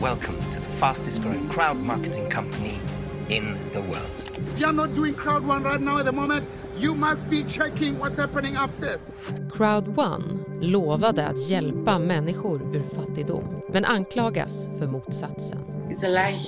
welcome 0.00 0.38
to 0.50 0.58
the 0.58 0.66
fastest 0.66 1.22
growing 1.22 1.46
crowd 1.50 1.76
marketing 1.76 2.26
company 2.30 2.78
in 3.28 3.58
the 3.74 3.82
world. 3.82 4.38
We 4.56 4.64
are 4.64 4.72
not 4.72 4.94
doing 4.94 5.12
crowd 5.12 5.46
one 5.46 5.62
right 5.62 5.80
now 5.80 5.98
at 5.98 6.06
the 6.06 6.12
moment. 6.12 6.46
You 6.78 6.94
must 6.94 7.28
be 7.28 7.44
checking 7.44 7.98
what's 7.98 8.16
happening 8.16 8.56
upstairs. 8.56 9.06
Crowd 9.50 9.88
One 9.88 10.44
lovade 10.60 11.26
att 11.26 11.50
hjälpa 11.50 11.98
människor 11.98 12.76
ur 12.76 12.82
fattigdom 12.94 13.44
men 13.68 13.84
anklagas 13.84 14.68
för 14.78 14.86
motsatsen. 14.86 15.58
It's 15.90 16.04
a 16.04 16.08
lie. 16.08 16.40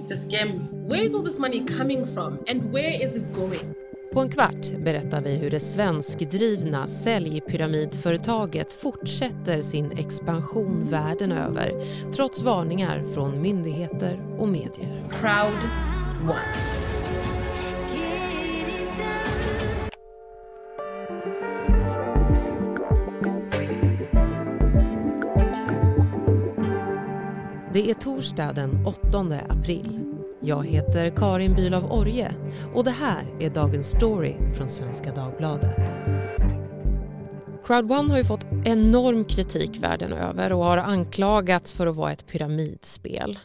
It's 0.00 0.12
a 0.12 0.16
scam. 0.16 0.68
Where 0.88 1.02
is 1.02 1.14
all 1.14 1.24
this 1.24 1.38
money 1.38 1.66
coming 1.78 2.06
from 2.06 2.38
and 2.48 2.72
where 2.72 3.04
is 3.04 3.16
it 3.16 3.32
going? 3.32 3.74
På 4.12 4.20
en 4.20 4.28
kvart 4.28 4.72
berättar 4.78 5.20
vi 5.20 5.36
hur 5.36 5.50
det 5.50 5.60
svenskdrivna 5.60 6.86
säljpyramidföretaget 6.86 8.72
fortsätter 8.72 9.62
sin 9.62 9.92
expansion 9.98 10.90
världen 10.90 11.32
över 11.32 11.72
trots 12.12 12.42
varningar 12.42 13.04
från 13.14 13.42
myndigheter 13.42 14.20
och 14.38 14.48
medier. 14.48 15.02
Crowd 15.10 15.70
one. 16.22 16.54
Det 27.72 27.90
är 27.90 27.94
torsdag 27.94 28.52
den 28.52 28.86
8 28.86 29.18
april. 29.48 29.99
Jag 30.42 30.66
heter 30.66 31.10
Karin 31.16 31.54
Bülow 31.54 31.92
Orje 31.92 32.34
och 32.74 32.84
det 32.84 32.90
här 32.90 33.24
är 33.40 33.50
dagens 33.50 33.86
story 33.86 34.36
från 34.56 34.68
Svenska 34.68 35.12
Dagbladet. 35.12 35.92
Crowd 37.64 37.92
One 37.92 38.10
har 38.10 38.18
ju 38.18 38.24
fått 38.24 38.46
enorm 38.64 39.24
kritik 39.24 39.78
världen 39.78 40.12
över 40.12 40.52
och 40.52 40.64
har 40.64 40.78
anklagats 40.78 41.72
för 41.72 41.86
att 41.86 41.96
vara 41.96 42.12
ett 42.12 42.26
pyramidspel. 42.26 43.38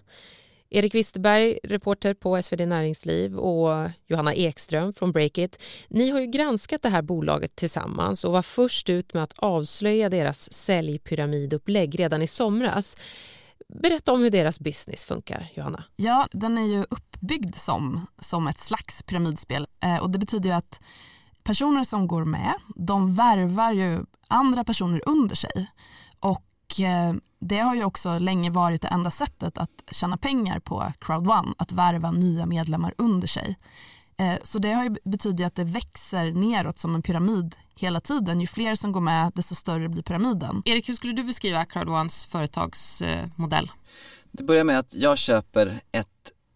Erik 0.70 0.96
Wisterberg, 0.96 1.60
reporter 1.64 2.14
på 2.14 2.42
SvD 2.42 2.68
Näringsliv 2.68 3.38
och 3.38 3.90
Johanna 4.08 4.34
Ekström 4.34 4.94
från 4.94 5.12
Breakit. 5.12 5.64
Ni 5.88 6.10
har 6.10 6.20
ju 6.20 6.28
granskat 6.28 6.82
det 6.82 6.90
här 6.90 7.02
bolaget 7.02 7.56
tillsammans 7.56 8.26
och 8.26 8.32
var 8.32 8.42
först 8.42 8.90
ut 8.90 9.14
med 9.14 9.24
att 9.24 9.34
avslöja 9.38 10.10
deras 10.10 10.54
säljpyramidupplägg 10.54 12.00
redan 12.00 12.22
i 12.22 12.28
somras. 12.28 12.98
Berätta 13.82 14.14
om 14.14 14.22
hur 14.22 14.30
deras 14.30 14.60
business 14.60 15.06
funkar, 15.06 15.52
Johanna. 15.56 15.84
Ja, 15.96 16.28
den 16.32 16.58
är 16.58 16.66
ju 16.66 16.86
uppbyggd 16.90 17.56
som, 17.56 18.08
som 18.20 18.48
ett 18.48 18.60
slags 18.60 19.04
pyramidspel 19.04 19.68
eh, 19.80 19.98
och 19.98 20.10
det 20.10 20.20
betyder 20.20 20.50
ju 20.50 20.56
att 20.56 20.82
personer 21.44 21.84
som 21.84 22.08
går 22.08 22.26
med, 22.26 22.54
de 22.76 23.16
värvar 23.16 23.72
ju 23.72 24.06
andra 24.28 24.64
personer 24.64 25.02
under 25.06 25.36
sig 25.36 25.72
och 26.20 26.80
eh, 26.80 27.14
det 27.40 27.60
har 27.60 27.76
ju 27.76 27.84
också 27.84 28.20
länge 28.20 28.50
varit 28.50 28.82
det 28.82 28.88
enda 28.88 29.12
sättet 29.12 29.58
att 29.58 29.84
tjäna 29.92 30.18
pengar 30.18 30.60
på 30.60 30.94
Crowd 31.00 31.28
One, 31.28 31.54
att 31.58 31.72
värva 31.72 32.12
nya 32.12 32.46
medlemmar 32.46 32.94
under 32.98 33.28
sig. 33.28 33.58
Eh, 34.18 34.36
så 34.44 34.60
det 34.60 34.74
har 34.74 34.84
ju 34.84 34.96
betyder 35.04 35.46
att 35.46 35.56
det 35.56 35.64
växer 35.64 36.32
neråt 36.32 36.80
som 36.80 36.96
en 36.96 37.02
pyramid 37.02 37.56
hela 37.76 38.02
tiden. 38.02 38.42
Ju 38.42 38.48
fler 38.48 38.76
som 38.76 38.92
går 38.92 39.02
med, 39.02 39.32
desto 39.36 39.56
större 39.56 39.90
blir 39.90 40.04
pyramiden. 40.04 40.62
Erik, 40.66 40.90
hur 40.90 40.94
skulle 40.94 41.14
du 41.14 41.24
beskriva 41.24 41.66
Crowd 41.66 41.90
Ones 41.90 42.26
företagsmodell? 42.26 43.72
Det 44.32 44.44
börjar 44.44 44.64
med 44.64 44.80
att 44.80 44.94
jag 44.94 45.18
köper 45.18 45.80
ett 45.92 46.08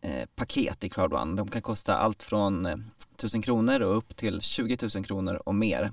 eh, 0.01 0.25
paket 0.35 0.83
i 0.83 0.89
Crowd 0.89 1.13
One. 1.13 1.35
De 1.35 1.47
kan 1.47 1.61
kosta 1.61 1.95
allt 1.97 2.23
från 2.23 2.65
eh, 2.65 2.75
1000 3.17 3.41
kronor 3.41 3.79
och 3.79 3.97
upp 3.97 4.15
till 4.15 4.41
20 4.41 4.77
000 4.95 5.05
kronor 5.05 5.41
och 5.45 5.55
mer. 5.55 5.91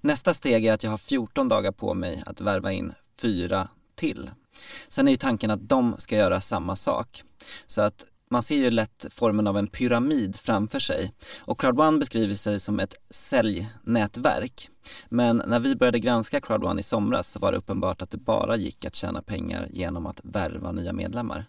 Nästa 0.00 0.34
steg 0.34 0.64
är 0.64 0.72
att 0.72 0.82
jag 0.82 0.90
har 0.90 0.98
14 0.98 1.48
dagar 1.48 1.72
på 1.72 1.94
mig 1.94 2.22
att 2.26 2.40
värva 2.40 2.72
in 2.72 2.92
fyra 3.20 3.68
till. 3.94 4.30
Sen 4.88 5.08
är 5.08 5.12
ju 5.12 5.16
tanken 5.16 5.50
att 5.50 5.68
de 5.68 5.94
ska 5.98 6.16
göra 6.16 6.40
samma 6.40 6.76
sak. 6.76 7.22
Så 7.66 7.82
att 7.82 8.04
man 8.32 8.42
ser 8.42 8.56
ju 8.56 8.70
lätt 8.70 9.06
formen 9.10 9.46
av 9.46 9.58
en 9.58 9.66
pyramid 9.66 10.36
framför 10.36 10.80
sig 10.80 11.12
och 11.40 11.62
Crowd1 11.62 11.98
beskriver 11.98 12.34
sig 12.34 12.60
som 12.60 12.80
ett 12.80 12.94
säljnätverk. 13.10 14.68
Men 15.08 15.42
när 15.46 15.60
vi 15.60 15.76
började 15.76 15.98
granska 15.98 16.40
Crowd1 16.40 16.80
i 16.80 16.82
somras 16.82 17.28
så 17.28 17.38
var 17.38 17.52
det 17.52 17.58
uppenbart 17.58 18.02
att 18.02 18.10
det 18.10 18.18
bara 18.18 18.56
gick 18.56 18.84
att 18.84 18.94
tjäna 18.94 19.22
pengar 19.22 19.68
genom 19.72 20.06
att 20.06 20.20
värva 20.24 20.72
nya 20.72 20.92
medlemmar. 20.92 21.44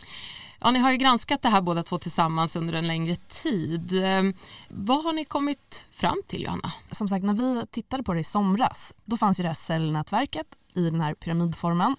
Ja, 0.61 0.71
ni 0.71 0.79
har 0.79 0.91
ju 0.91 0.97
granskat 0.97 1.41
det 1.41 1.49
här 1.49 1.61
båda 1.61 1.83
två 1.83 1.97
tillsammans 1.97 2.55
under 2.55 2.73
en 2.73 2.87
längre 2.87 3.15
tid. 3.15 4.03
Ehm, 4.03 4.33
vad 4.69 5.03
har 5.03 5.13
ni 5.13 5.25
kommit 5.25 5.85
fram 5.91 6.21
till, 6.27 6.43
Johanna? 6.43 6.71
Som 6.91 7.07
sagt, 7.07 7.25
när 7.25 7.33
vi 7.33 7.65
tittade 7.71 8.03
på 8.03 8.13
det 8.13 8.19
i 8.19 8.23
somras, 8.23 8.93
då 9.05 9.17
fanns 9.17 9.39
ju 9.39 9.41
det 9.41 9.49
här 9.49 9.55
säljnätverket 9.55 10.47
i 10.73 10.89
den 10.89 11.01
här 11.01 11.13
pyramidformen. 11.13 11.95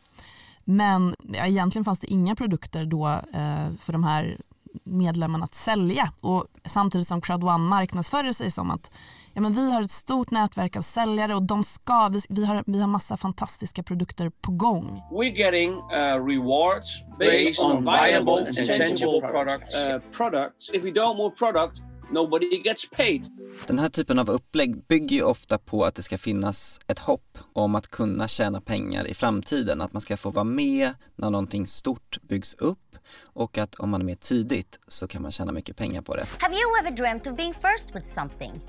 Men 0.64 1.16
ja, 1.32 1.46
egentligen 1.46 1.84
fanns 1.84 2.00
det 2.00 2.06
inga 2.06 2.36
produkter 2.36 2.84
då 2.84 3.08
eh, 3.08 3.68
för 3.80 3.92
de 3.92 4.04
här 4.04 4.38
medlemmarna 4.84 5.44
att 5.44 5.54
sälja. 5.54 6.12
Och 6.20 6.46
samtidigt 6.64 7.08
som 7.08 7.20
Crowd1 7.20 7.58
marknadsför 7.58 8.32
sig 8.32 8.50
som 8.50 8.70
att 8.70 8.90
ja, 9.32 9.40
men 9.40 9.52
vi 9.52 9.72
har 9.72 9.82
ett 9.82 9.90
stort 9.90 10.30
nätverk 10.30 10.76
av 10.76 10.82
säljare 10.82 11.34
och 11.34 11.42
de 11.42 11.64
ska, 11.64 12.08
vi, 12.08 12.20
vi, 12.28 12.44
har, 12.44 12.64
vi 12.66 12.80
har 12.80 12.88
massa 12.88 13.16
fantastiska 13.16 13.82
produkter 13.82 14.30
på 14.40 14.52
gång. 14.52 15.02
We're 15.10 15.38
getting 15.38 15.72
uh, 15.72 16.26
rewards 16.26 17.02
based 17.18 17.64
on 17.64 17.84
viable 17.84 18.46
and 18.46 18.56
tangible 18.56 19.20
products. 19.20 19.76
Uh, 19.76 19.98
products. 20.16 20.70
If 20.72 20.84
we 20.84 20.90
don't 20.90 21.16
nobody 22.10 22.62
gets 22.64 22.90
paid. 22.90 23.26
Den 23.66 23.78
här 23.78 23.88
typen 23.88 24.18
av 24.18 24.30
upplägg 24.30 24.86
bygger 24.86 25.16
ju 25.16 25.22
ofta 25.22 25.58
på 25.58 25.84
att 25.84 25.94
det 25.94 26.02
ska 26.02 26.18
finnas 26.18 26.80
ett 26.86 26.98
hopp 26.98 27.38
om 27.52 27.74
att 27.74 27.88
kunna 27.88 28.28
tjäna 28.28 28.60
pengar 28.60 29.06
i 29.06 29.14
framtiden, 29.14 29.80
att 29.80 29.92
man 29.92 30.02
ska 30.02 30.16
få 30.16 30.30
vara 30.30 30.44
med 30.44 30.94
när 31.16 31.30
någonting 31.30 31.66
stort 31.66 32.18
byggs 32.22 32.54
upp 32.54 32.96
och 33.22 33.58
att 33.58 33.74
om 33.74 33.90
man 33.90 34.00
är 34.00 34.04
med 34.04 34.20
tidigt 34.20 34.78
så 34.88 35.08
kan 35.08 35.22
man 35.22 35.32
tjäna 35.32 35.52
mycket 35.52 35.76
pengar 35.76 36.02
på 36.02 36.16
det. 36.16 36.26
Have 36.38 36.54
you 36.54 36.78
ever 36.80 36.90
dreamt 36.90 37.26
of 37.26 37.36
being 37.36 37.54
first 37.54 37.94
with 37.94 38.06
something? 38.06 38.60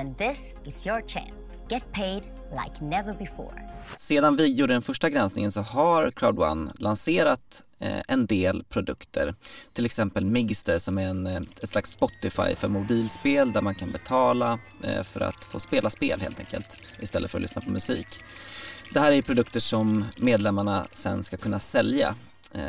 Then 0.00 0.14
this 0.14 0.54
is 0.64 0.86
your 0.86 1.02
chance. 1.06 1.46
Get 1.68 1.92
paid 1.92 2.22
like 2.50 2.84
never 2.84 3.14
before. 3.14 3.70
Sedan 3.96 4.36
vi 4.36 4.54
gjorde 4.54 4.72
den 4.72 4.82
första 4.82 5.10
granskningen 5.10 5.52
så 5.52 5.60
har 5.60 6.10
Crowd1 6.10 6.70
lanserat 6.74 7.62
eh, 7.78 8.02
en 8.08 8.26
del 8.26 8.64
produkter. 8.64 9.34
Till 9.72 9.86
exempel 9.86 10.24
Migster 10.24 10.78
som 10.78 10.98
är 10.98 11.06
en, 11.06 11.26
eh, 11.26 11.42
ett 11.62 11.70
slags 11.70 11.90
Spotify 11.90 12.54
för 12.54 12.68
mobilspel 12.68 13.52
där 13.52 13.60
man 13.60 13.74
kan 13.74 13.92
betala 13.92 14.58
eh, 14.84 15.02
för 15.02 15.20
att 15.20 15.44
få 15.44 15.60
spela 15.60 15.90
spel 15.90 16.20
helt 16.20 16.38
enkelt 16.38 16.78
istället 17.00 17.30
för 17.30 17.38
att 17.38 17.42
lyssna 17.42 17.60
på 17.60 17.70
musik. 17.70 18.08
Det 18.94 19.00
här 19.00 19.12
är 19.12 19.22
produkter 19.22 19.60
som 19.60 20.04
medlemmarna 20.16 20.86
sen 20.92 21.22
ska 21.22 21.36
kunna 21.36 21.60
sälja 21.60 22.14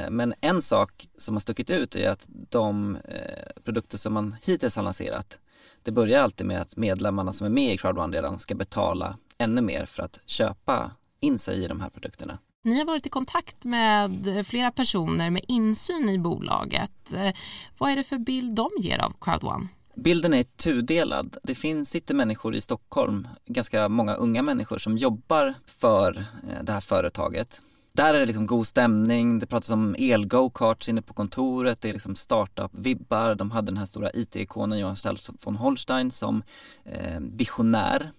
men 0.09 0.33
en 0.41 0.61
sak 0.61 1.07
som 1.17 1.35
har 1.35 1.39
stuckit 1.39 1.69
ut 1.69 1.95
är 1.95 2.09
att 2.09 2.27
de 2.29 2.95
eh, 2.95 3.63
produkter 3.63 3.97
som 3.97 4.13
man 4.13 4.35
hittills 4.41 4.75
har 4.75 4.83
lanserat, 4.83 5.39
det 5.83 5.91
börjar 5.91 6.23
alltid 6.23 6.45
med 6.45 6.61
att 6.61 6.77
medlemmarna 6.77 7.33
som 7.33 7.45
är 7.45 7.51
med 7.51 7.73
i 7.73 7.77
Crowd1 7.77 8.11
redan 8.13 8.39
ska 8.39 8.55
betala 8.55 9.17
ännu 9.37 9.61
mer 9.61 9.85
för 9.85 10.03
att 10.03 10.19
köpa 10.25 10.91
in 11.19 11.39
sig 11.39 11.63
i 11.63 11.67
de 11.67 11.81
här 11.81 11.89
produkterna. 11.89 12.37
Ni 12.63 12.77
har 12.77 12.85
varit 12.85 13.05
i 13.05 13.09
kontakt 13.09 13.63
med 13.63 14.45
flera 14.47 14.71
personer 14.71 15.29
med 15.29 15.45
insyn 15.47 16.09
i 16.09 16.17
bolaget. 16.17 17.13
Eh, 17.13 17.33
vad 17.77 17.91
är 17.91 17.95
det 17.95 18.03
för 18.03 18.17
bild 18.17 18.55
de 18.55 18.69
ger 18.79 18.97
av 18.99 19.13
Crowd1? 19.19 19.67
Bilden 19.95 20.33
är 20.33 20.43
tudelad. 20.43 21.37
Det 21.43 21.55
finns, 21.55 21.89
sitter 21.89 22.13
människor 22.15 22.55
i 22.55 22.61
Stockholm, 22.61 23.27
ganska 23.45 23.89
många 23.89 24.15
unga 24.15 24.41
människor 24.41 24.77
som 24.77 24.97
jobbar 24.97 25.53
för 25.65 26.25
det 26.61 26.71
här 26.71 26.81
företaget 26.81 27.61
där 27.94 28.13
är 28.13 28.19
det 28.19 28.25
liksom 28.25 28.47
god 28.47 28.68
stämning, 28.68 29.40
det 29.40 29.46
pratas 29.46 29.69
om 29.69 29.96
el-go-karts 30.00 30.90
inne 30.90 31.02
på 31.02 31.13
kontoret, 31.13 31.81
det 31.81 31.90
är 31.90 31.94
liksom 31.94 32.16
startup-vibbar. 32.16 33.35
De 33.35 33.52
hade 33.52 33.66
den 33.66 33.78
här 33.78 33.85
stora 33.85 34.12
IT-ikonen 34.13 34.79
Johan 34.79 34.96
Stelz 34.96 35.31
von 35.44 35.56
Holstein 35.56 36.12
som 36.12 36.44
eh, 36.85 37.19
visionär. 37.19 38.12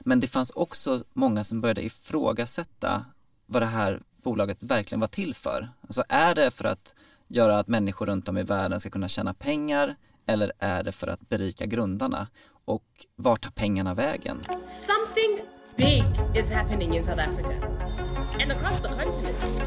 Men 0.00 0.20
det 0.20 0.26
fanns 0.26 0.50
också 0.50 1.04
många 1.12 1.44
som 1.44 1.60
började 1.60 1.84
ifrågasätta 1.84 3.04
vad 3.46 3.62
det 3.62 3.66
här 3.66 4.02
bolaget 4.22 4.58
verkligen 4.60 5.00
var 5.00 5.08
till 5.08 5.34
för. 5.34 5.68
Alltså 5.80 6.04
är 6.08 6.34
det 6.34 6.50
för 6.50 6.64
att 6.64 6.94
göra 7.28 7.58
att 7.58 7.68
människor 7.68 8.06
runt 8.06 8.28
om 8.28 8.38
i 8.38 8.42
världen 8.42 8.80
ska 8.80 8.90
kunna 8.90 9.08
tjäna 9.08 9.34
pengar 9.34 9.94
eller 10.26 10.52
är 10.58 10.82
det 10.82 10.92
för 10.92 11.06
att 11.06 11.28
berika 11.28 11.66
grundarna? 11.66 12.28
Och 12.64 12.84
vart 13.16 13.42
tar 13.42 13.50
pengarna 13.50 13.94
vägen? 13.94 14.40
Something 14.66 15.40
big 15.76 16.40
is 16.40 16.50
happening 16.50 16.96
in 16.96 17.04
South 17.04 17.28
Africa 17.28 17.75
and 18.42 18.52
across 18.52 18.80
the 18.80 18.88
continent. 18.88 19.62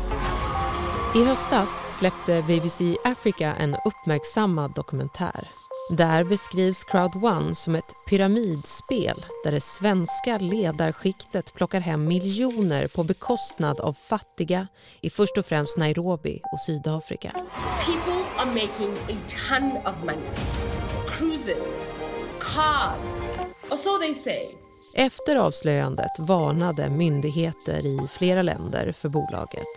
I 1.16 1.24
höstas 1.24 1.86
släppte 1.90 2.44
BBC 2.48 2.98
Africa 3.04 3.56
en 3.60 3.76
uppmärksammad 3.86 4.74
dokumentär. 4.76 5.50
Där 5.90 6.24
beskrivs 6.24 6.84
Crowd 6.84 7.24
One 7.24 7.56
som 7.56 7.76
ett 7.76 7.94
pyramidspel 8.08 9.26
där 9.44 9.52
det 9.52 9.62
svenska 9.62 10.38
ledarskiktet 10.38 11.54
plockar 11.54 11.80
hem 11.80 12.06
miljoner 12.06 12.88
på 12.88 13.04
bekostnad 13.04 13.80
av 13.80 13.94
fattiga 13.94 14.68
i 15.02 15.10
först 15.10 15.38
och 15.38 15.46
främst 15.46 15.78
Nairobi 15.78 16.42
och 16.52 16.60
Sydafrika. 16.60 17.30
People 17.86 18.24
are 18.38 18.46
making 18.46 18.92
a 18.92 19.18
ton 19.50 19.72
of 19.72 20.04
money. 20.04 20.30
Cruises, 21.08 21.96
cars, 22.40 23.38
or 23.70 23.76
so 23.76 23.98
they 23.98 24.16
say. 24.16 24.69
Efter 24.96 25.36
avslöjandet 25.36 26.12
varnade 26.20 26.90
myndigheter 26.90 27.86
i 27.86 28.00
flera 28.12 28.42
länder 28.42 28.92
för 28.92 29.10
bolaget. 29.10 29.68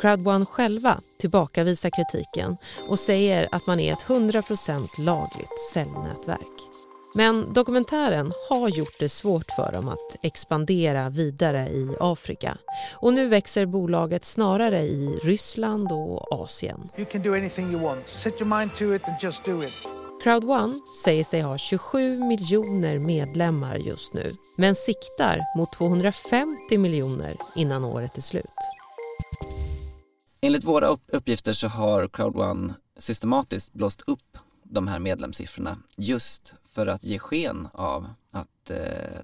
Crowdone 0.00 0.46
själva 0.46 1.00
tillbakavisar 1.18 1.90
kritiken 1.90 2.56
och 2.88 2.98
säger 2.98 3.48
att 3.52 3.66
man 3.66 3.80
är 3.80 3.92
ett 3.92 4.04
100% 4.04 4.88
lagligt 4.98 5.60
säljnätverk. 5.72 6.68
Men 7.14 7.52
dokumentären 7.52 8.32
har 8.48 8.68
gjort 8.68 8.98
det 8.98 9.08
svårt 9.08 9.50
för 9.50 9.72
dem 9.72 9.88
att 9.88 10.16
expandera 10.22 11.08
vidare 11.08 11.68
i 11.68 11.96
Afrika. 12.00 12.58
Och 12.94 13.12
nu 13.12 13.26
växer 13.26 13.66
bolaget 13.66 14.24
snarare 14.24 14.80
i 14.80 15.18
Ryssland 15.22 15.92
och 15.92 16.32
Asien. 16.32 16.88
You 16.96 17.06
can 17.06 17.22
do 17.22 17.34
anything 17.34 17.72
you 17.72 17.82
want. 17.82 18.08
Set 18.08 18.40
your 18.40 18.58
mind 18.58 18.74
to 18.74 18.94
it 18.94 19.08
and 19.08 19.16
just 19.22 19.44
do 19.44 19.62
it. 19.62 19.97
Crowd 20.22 20.44
One 20.44 20.78
säger 21.04 21.24
sig 21.24 21.40
ha 21.40 21.58
27 21.58 22.18
miljoner 22.18 22.98
medlemmar 22.98 23.76
just 23.76 24.12
nu 24.12 24.32
men 24.56 24.74
siktar 24.74 25.40
mot 25.56 25.72
250 25.72 26.78
miljoner 26.78 27.36
innan 27.56 27.84
året 27.84 28.18
är 28.18 28.22
slut. 28.22 28.44
Enligt 30.40 30.64
våra 30.64 30.98
uppgifter 31.08 31.52
så 31.52 31.68
har 31.68 32.08
Crowd 32.08 32.36
One 32.36 32.74
systematiskt 32.98 33.72
blåst 33.72 34.02
upp 34.06 34.38
de 34.62 34.88
här 34.88 34.98
medlemssiffrorna 34.98 35.78
just 35.96 36.54
för 36.68 36.86
att 36.86 37.04
ge 37.04 37.18
sken 37.18 37.68
av 37.72 38.08
att 38.30 38.70
eh, 38.70 38.76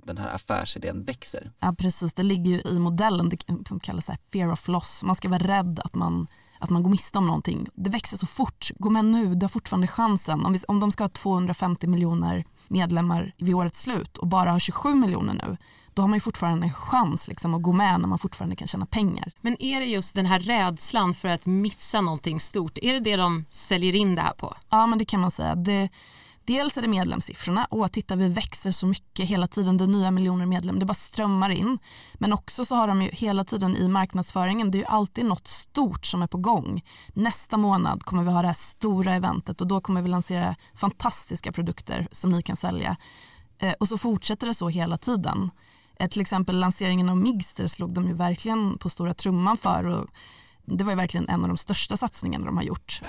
den 0.03 0.19
här 0.19 0.35
affärsidén 0.35 1.05
växer. 1.05 1.53
Ja 1.61 1.75
precis, 1.79 2.15
det 2.15 2.23
ligger 2.23 2.51
ju 2.51 2.61
i 2.61 2.79
modellen 2.79 3.29
det 3.29 3.39
som 3.69 3.81
kallas 3.81 4.11
fear 4.33 4.53
of 4.53 4.69
loss. 4.69 5.03
Man 5.03 5.15
ska 5.15 5.29
vara 5.29 5.47
rädd 5.59 5.81
att 5.85 5.95
man, 5.95 6.27
att 6.65 6.71
man 6.71 6.83
går 6.83 6.91
miste 6.91 7.19
om 7.19 7.27
någonting. 7.27 7.67
Det 7.75 7.91
växer 7.91 8.17
så 8.17 8.27
fort, 8.27 8.71
gå 8.79 8.91
med 8.91 9.05
nu, 9.05 9.35
du 9.35 9.45
har 9.45 9.49
fortfarande 9.49 9.87
chansen. 9.87 10.47
Om, 10.47 10.53
vi, 10.53 10.59
om 10.69 10.81
de 10.81 10.93
ska 10.93 11.05
ha 11.05 11.09
250 11.09 11.87
miljoner 11.87 12.45
medlemmar 12.69 13.33
vid 13.39 13.55
årets 13.55 13.83
slut 13.83 14.19
och 14.19 14.27
bara 14.27 14.53
har 14.53 14.59
27 14.59 14.95
miljoner 14.95 15.35
nu, 15.35 15.57
då 15.95 16.03
har 16.03 16.09
man 16.09 16.17
ju 16.17 16.21
fortfarande 16.21 16.67
en 16.67 16.73
chans 16.73 17.29
liksom, 17.29 17.55
att 17.55 17.63
gå 17.63 17.73
med 17.73 18.01
när 18.01 18.09
man 18.09 18.19
fortfarande 18.19 18.57
kan 18.57 18.69
tjäna 18.69 18.87
pengar. 18.87 19.33
Men 19.41 19.63
är 19.63 19.81
det 19.81 19.87
just 19.87 20.15
den 20.15 20.27
här 20.27 20.41
rädslan 20.41 21.15
för 21.15 21.29
att 21.29 21.47
missa 21.47 22.01
någonting 22.01 22.41
stort, 22.41 22.79
är 22.83 22.93
det 22.93 23.01
det 23.01 23.17
de 23.17 23.45
säljer 23.49 23.95
in 23.95 24.15
det 24.15 24.21
här 24.21 24.33
på? 24.33 24.55
Ja, 24.71 24.87
men 24.87 24.99
det 24.99 25.05
kan 25.05 25.21
man 25.21 25.31
säga. 25.31 25.55
Det, 25.55 25.89
dels 26.47 26.77
är 26.77 26.83
det 26.83 26.89
medlemssiffrorna. 26.89 27.65
och 27.65 27.93
titta 27.93 28.17
vi 28.17 28.29
växer 28.29 28.71
så 28.71 28.87
mycket 28.87 29.29
hela 29.29 29.47
tiden, 29.47 29.77
det 29.77 29.85
är 29.85 29.89
nya 29.89 30.11
miljoner 30.11 30.47
medlemmar, 30.47 30.81
det 30.81 30.87
bara 30.87 30.95
strömmar 30.95 31.51
in. 31.51 31.79
Men 32.15 32.33
också 32.33 32.65
så 32.65 32.75
har 32.75 32.89
de 32.89 33.03
ju 33.03 33.09
hela 33.13 33.45
tiden 33.45 33.77
i 33.77 33.89
marknadsföringen, 33.89 34.71
det 34.71 34.79
är 34.79 34.81
ju 34.81 34.87
alltid 34.87 35.25
något 35.25 35.49
stort 35.49 36.07
som 36.07 36.23
är 36.23 36.27
på 36.27 36.39
gång. 36.39 36.83
Nästa 37.13 37.57
månad 37.57 38.05
kommer 38.05 38.23
vi 38.23 38.31
ha 38.31 38.43
det 38.43 38.49
här 38.49 38.55
stora 38.55 39.15
eventet 39.15 39.61
och 39.61 39.67
då 39.67 39.81
kommer 39.81 40.03
vi 40.03 40.09
lansera 40.09 40.57
fantastiska 40.75 41.53
produkter 41.53 42.09
som 42.13 42.31
ni 42.31 42.43
kan 42.43 42.57
sälja. 42.57 42.97
Eh, 43.59 43.75
och 43.81 43.89
så 43.89 43.99
fortsätter 43.99 44.47
det 44.47 44.55
så 44.55 44.69
hela 44.69 44.99
tiden. 44.99 45.51
Eh, 45.99 46.09
till 46.09 46.21
exempel 46.21 46.61
lanseringen 46.61 47.09
av 47.09 47.17
Migster 47.17 47.67
slog 47.67 47.95
de 47.95 48.09
ju 48.09 48.15
verkligen 48.15 48.79
på 48.79 48.89
stora 48.89 49.15
trumman 49.15 49.57
för 49.57 49.85
och 49.85 50.07
det 50.65 50.85
var 50.85 50.93
ju 50.93 50.97
verkligen 50.97 51.29
en 51.29 51.43
av 51.43 51.49
de 51.49 51.57
största 51.57 51.97
satsningarna 51.97 52.47
de 52.47 52.57
har 52.57 52.65
gjort. 52.65 53.03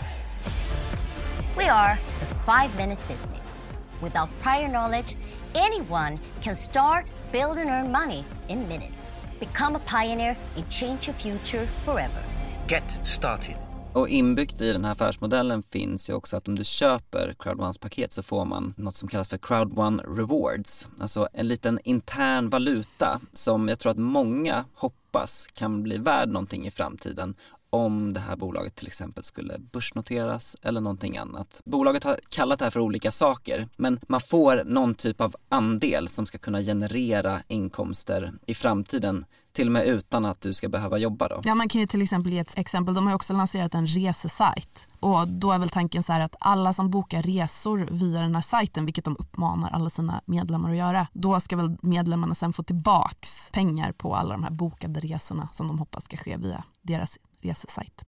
We 1.58 1.70
are 1.70 1.98
the 2.20 2.26
five 2.26 2.78
minute 2.78 3.00
business. 3.08 3.60
Without 4.02 4.30
prior 4.42 4.68
knowledge, 4.68 5.16
anyone 5.54 6.20
can 6.42 6.56
start, 6.56 7.06
build, 7.32 7.58
and 7.58 7.70
earn 7.70 7.92
money 7.92 8.26
in 8.48 8.68
minutes. 8.68 9.16
Become 9.40 9.76
a 9.76 9.80
pioneer 9.80 10.36
and 10.56 10.70
change 10.70 11.08
your 11.08 11.16
future 11.16 11.66
forever. 11.66 12.22
Get 12.68 13.00
started. 13.04 13.56
Och 13.94 14.10
inbyggt 14.10 14.62
i 14.62 14.74
den 14.74 14.86
här 14.86 14.92
affärsmodellen 14.92 15.64
finns 15.64 16.10
ju 16.10 16.14
också 16.14 16.38
att 16.38 16.48
om 16.48 16.56
du 16.56 16.64
köper 16.64 17.36
Crowd 17.40 17.80
paket 17.80 18.14
så 18.14 18.24
får 18.24 18.46
man 18.46 18.74
något 18.78 18.96
som 18.96 19.10
kallas 19.10 19.30
för 19.30 19.38
Crowd 19.38 19.80
One 19.80 20.04
Rewards. 20.04 20.88
Alltså 21.00 21.28
en 21.34 21.48
liten 21.48 21.80
intern 21.84 22.50
valuta 22.50 23.22
som 23.34 23.70
jag 23.70 23.80
tror 23.80 23.92
att 23.92 23.98
många 23.98 24.66
hoppas 24.74 25.48
kan 25.54 25.84
bli 25.84 25.98
värd 25.98 26.30
någonting 26.30 26.68
i 26.68 26.72
framtiden 26.72 27.36
om 27.76 28.14
det 28.14 28.20
här 28.20 28.36
bolaget 28.36 28.76
till 28.76 28.88
exempel 28.88 29.24
skulle 29.24 29.60
börsnoteras 29.60 30.56
eller 30.62 30.82
någonting 30.82 31.18
annat. 31.18 31.62
Bolaget 31.66 32.04
har 32.04 32.20
kallat 32.30 32.60
det 32.60 32.66
här 32.66 32.72
för 32.72 32.80
olika 32.80 33.12
saker 33.12 33.68
men 33.76 34.00
man 34.08 34.22
får 34.22 34.64
någon 34.66 34.96
typ 34.96 35.22
av 35.22 35.36
andel 35.50 36.08
som 36.08 36.26
ska 36.26 36.38
kunna 36.38 36.62
generera 36.62 37.42
inkomster 37.48 38.34
i 38.46 38.54
framtiden 38.54 39.26
till 39.56 39.68
och 39.68 39.72
med 39.72 39.88
utan 39.88 40.26
att 40.26 40.42
du 40.42 40.54
ska 40.54 40.70
behöva 40.70 40.98
jobba 40.98 41.28
då. 41.28 41.42
Ja 41.44 41.56
man 41.56 41.70
kan 41.70 41.82
ju 41.82 41.88
till 41.88 42.02
exempel 42.02 42.34
ge 42.34 42.40
ett 42.40 42.58
exempel, 42.58 42.94
de 42.94 43.04
har 43.04 43.12
ju 43.12 43.16
också 43.16 43.34
lanserat 43.34 43.76
en 43.76 43.88
resesajt 43.88 44.88
och 45.00 45.28
då 45.28 45.52
är 45.52 45.58
väl 45.58 45.70
tanken 45.70 46.04
så 46.04 46.14
här 46.14 46.20
att 46.20 46.36
alla 46.40 46.74
som 46.74 46.90
bokar 46.90 47.22
resor 47.22 47.88
via 47.92 48.22
den 48.22 48.36
här 48.36 48.42
sajten, 48.42 48.86
vilket 48.86 49.06
de 49.06 49.16
uppmanar 49.20 49.70
alla 49.70 49.90
sina 49.90 50.22
medlemmar 50.26 50.72
att 50.72 50.78
göra, 50.78 51.08
då 51.14 51.40
ska 51.40 51.56
väl 51.56 51.78
medlemmarna 51.82 52.36
sen 52.36 52.54
få 52.54 52.64
tillbaks 52.64 53.50
pengar 53.52 53.92
på 53.92 54.16
alla 54.16 54.32
de 54.32 54.44
här 54.44 54.52
bokade 54.52 55.00
resorna 55.00 55.50
som 55.52 55.68
de 55.68 55.80
hoppas 55.80 56.04
ska 56.04 56.18
ske 56.18 56.38
via 56.38 56.64
deras 56.82 57.18
resesajt. 57.46 58.02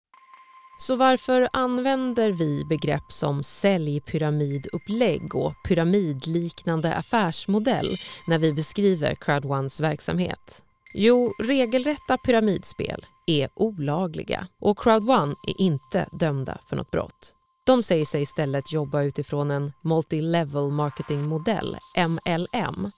Så 0.79 0.95
varför 0.95 1.49
använder 1.53 2.31
vi 2.31 2.65
begrepp 2.65 3.11
som 3.11 3.43
säljpyramidupplägg 3.43 5.35
och 5.35 5.53
pyramidliknande 5.67 6.95
affärsmodell 6.95 7.97
när 8.27 8.39
vi 8.39 8.53
beskriver 8.53 9.15
Crowd 9.15 9.45
verksamhet? 9.79 10.63
Jo, 10.93 11.33
regelrätta 11.43 12.17
pyramidspel 12.17 13.05
är 13.27 13.49
olagliga 13.55 14.47
och 14.59 14.79
Crowd 14.79 15.03
är 15.47 15.61
inte 15.61 16.07
dömda 16.11 16.57
för 16.69 16.75
något 16.75 16.91
brott. 16.91 17.36
De 17.67 17.83
säger 17.83 18.05
sig 18.05 18.21
istället 18.21 18.71
jobba 18.71 19.01
utifrån 19.01 19.51
en 19.51 19.73
multi-level 19.81 20.71
marketing-modell, 20.71 21.77
MLM. 21.97 22.91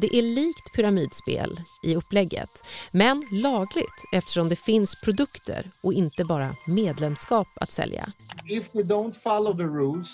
Det 0.00 0.16
är 0.16 0.22
likt 0.22 0.72
pyramidspel 0.74 1.60
i 1.82 1.96
upplägget, 1.96 2.50
men 2.90 3.22
lagligt 3.32 4.04
eftersom 4.12 4.48
det 4.48 4.56
finns 4.56 5.00
produkter 5.00 5.66
och 5.82 5.92
inte 5.92 6.24
bara 6.24 6.56
medlemskap 6.66 7.48
att 7.54 7.70
sälja. 7.70 8.04
If 8.48 8.74
we 8.74 8.82
don't 8.82 9.12
follow 9.12 9.56
the 9.56 9.62
rules, 9.62 10.08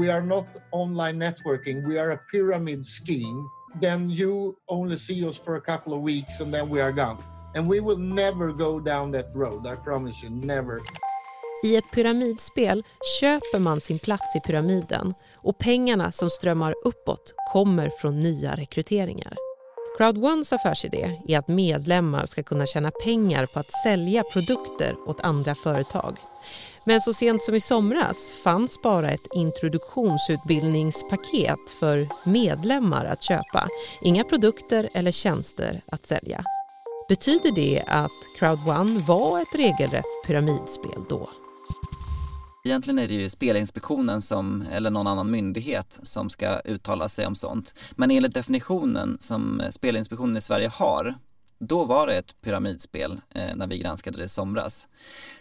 we 0.00 0.14
are 0.14 0.22
not 0.22 0.46
online 0.72 1.18
networking, 1.18 1.88
we 1.88 2.00
are 2.00 2.14
a 2.14 2.18
pyramid 2.32 2.86
scheme, 2.86 3.48
then 3.80 4.10
you 4.10 4.54
only 4.66 4.98
see 4.98 5.24
us 5.24 5.38
for 5.44 5.56
a 5.56 5.60
couple 5.60 5.92
of 5.92 6.04
weeks 6.04 6.40
and 6.40 6.54
then 6.54 6.70
we 6.70 6.82
are 6.82 6.92
gone. 6.92 7.18
And 7.54 7.70
we 7.70 7.80
will 7.80 7.98
never 7.98 8.52
go 8.52 8.80
down 8.80 9.12
that 9.12 9.26
road, 9.34 9.66
I 9.66 9.76
promise 9.84 10.22
you, 10.22 10.30
never. 10.30 10.80
I 11.62 11.76
ett 11.76 11.90
pyramidspel 11.90 12.84
köper 13.20 13.58
man 13.58 13.80
sin 13.80 13.98
plats 13.98 14.36
i 14.36 14.40
pyramiden 14.40 15.14
och 15.36 15.58
pengarna 15.58 16.12
som 16.12 16.30
strömmar 16.30 16.74
uppåt 16.84 17.34
kommer 17.52 17.90
från 18.00 18.20
nya 18.20 18.54
rekryteringar. 18.54 19.36
Crowd 19.98 20.24
Ones 20.24 20.52
affärsidé 20.52 21.20
är 21.28 21.38
att 21.38 21.48
medlemmar 21.48 22.24
ska 22.24 22.42
kunna 22.42 22.66
tjäna 22.66 22.90
pengar 22.90 23.46
på 23.46 23.60
att 23.60 23.72
sälja 23.84 24.22
produkter 24.22 24.96
åt 25.06 25.20
andra 25.20 25.54
företag. 25.54 26.16
Men 26.84 27.00
så 27.00 27.12
sent 27.12 27.42
som 27.42 27.54
i 27.54 27.60
somras 27.60 28.30
fanns 28.44 28.82
bara 28.82 29.10
ett 29.10 29.34
introduktionsutbildningspaket 29.34 31.70
för 31.80 32.08
medlemmar 32.30 33.04
att 33.04 33.22
köpa. 33.22 33.68
Inga 34.02 34.24
produkter 34.24 34.88
eller 34.94 35.12
tjänster 35.12 35.80
att 35.86 36.06
sälja. 36.06 36.44
Betyder 37.08 37.52
det 37.52 37.82
att 37.86 38.10
Crowd 38.38 38.68
One 38.68 39.00
var 39.00 39.40
ett 39.40 39.54
regelrätt 39.54 40.04
pyramidspel 40.26 41.04
då? 41.08 41.28
Egentligen 42.68 42.98
är 42.98 43.08
det 43.08 43.14
ju 43.14 43.30
Spelinspektionen 43.30 44.22
som, 44.22 44.64
eller 44.72 44.90
någon 44.90 45.06
annan 45.06 45.30
myndighet 45.30 46.00
som 46.02 46.30
ska 46.30 46.60
uttala 46.60 47.08
sig 47.08 47.26
om 47.26 47.34
sånt. 47.34 47.74
Men 47.96 48.10
enligt 48.10 48.34
definitionen 48.34 49.16
som 49.20 49.62
Spelinspektionen 49.70 50.36
i 50.36 50.40
Sverige 50.40 50.68
har, 50.68 51.14
då 51.58 51.84
var 51.84 52.06
det 52.06 52.14
ett 52.14 52.40
pyramidspel 52.40 53.20
eh, 53.30 53.56
när 53.56 53.66
vi 53.66 53.78
granskade 53.78 54.16
det 54.16 54.24
i 54.24 54.28
somras. 54.28 54.88